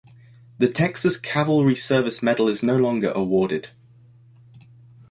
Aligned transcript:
The 0.57 0.67
Texas 0.67 1.15
Cavalry 1.15 1.75
Service 1.75 2.23
Medal 2.23 2.49
is 2.49 2.63
no 2.63 2.75
longer 2.75 3.11
awarded. 3.11 3.69